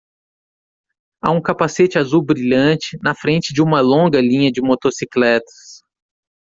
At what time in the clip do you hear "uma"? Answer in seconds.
3.61-3.81